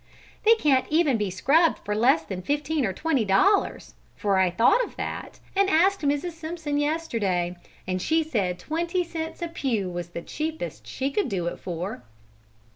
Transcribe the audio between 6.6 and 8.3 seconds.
yesterday, and she